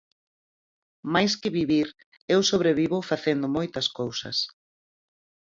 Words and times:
Máis 1.13 1.33
que 1.41 1.53
vivir, 1.59 1.87
eu 2.33 2.41
sobrevivo 2.51 3.07
facendo 3.11 3.45
moitas 3.57 3.87
cousas. 3.99 4.37